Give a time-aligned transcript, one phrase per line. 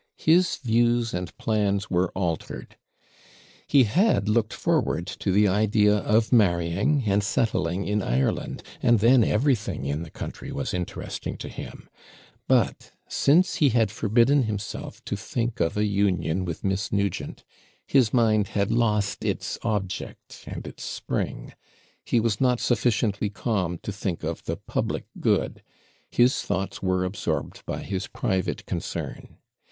[0.17, 2.75] His views and plans were altered;
[3.67, 3.83] he
[4.23, 10.01] looked forward to the idea of marrying and settling in Ireland, and then everything in
[10.01, 11.87] the country was interesting to him;
[12.47, 17.43] but since he had forbidden himself to think of a union with Miss Nugent,
[17.85, 21.53] his mind had lost its object and its spring;
[22.03, 25.61] he was not sufficiently calm to think of the public good;
[26.09, 29.37] his thoughts were absorbed by his private concern.